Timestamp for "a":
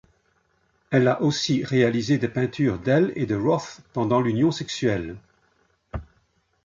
1.07-1.21